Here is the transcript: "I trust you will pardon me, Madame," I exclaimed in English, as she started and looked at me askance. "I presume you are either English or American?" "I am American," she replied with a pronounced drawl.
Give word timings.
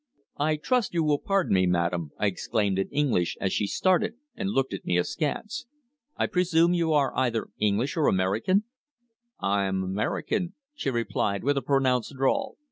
"I 0.39 0.55
trust 0.55 0.95
you 0.95 1.03
will 1.03 1.19
pardon 1.19 1.53
me, 1.53 1.67
Madame," 1.67 2.09
I 2.17 2.25
exclaimed 2.25 2.79
in 2.79 2.89
English, 2.89 3.37
as 3.39 3.53
she 3.53 3.67
started 3.67 4.15
and 4.35 4.49
looked 4.49 4.73
at 4.73 4.83
me 4.83 4.97
askance. 4.97 5.67
"I 6.17 6.25
presume 6.25 6.73
you 6.73 6.91
are 6.91 7.15
either 7.15 7.49
English 7.59 7.95
or 7.95 8.07
American?" 8.07 8.63
"I 9.39 9.65
am 9.65 9.83
American," 9.83 10.55
she 10.73 10.89
replied 10.89 11.43
with 11.43 11.55
a 11.55 11.61
pronounced 11.61 12.15
drawl. 12.17 12.57